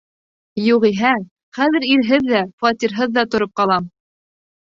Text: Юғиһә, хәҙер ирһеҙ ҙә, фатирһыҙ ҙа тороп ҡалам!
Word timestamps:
Юғиһә, 0.67 1.11
хәҙер 1.57 1.85
ирһеҙ 1.89 2.25
ҙә, 2.31 2.41
фатирһыҙ 2.65 3.13
ҙа 3.19 3.25
тороп 3.35 3.55
ҡалам! 3.63 3.87